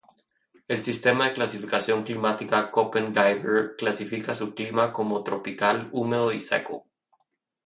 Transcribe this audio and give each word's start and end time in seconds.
El 0.67 0.79
sistema 0.79 1.25
de 1.27 1.33
clasificación 1.35 2.01
climática 2.03 2.71
Köppen-Geiger 2.71 3.75
clasifica 3.77 4.33
su 4.33 4.55
clima 4.55 4.91
como 4.91 5.23
tropical 5.23 5.89
húmedo 5.91 6.31
y 6.31 6.41
seco. 6.41 6.87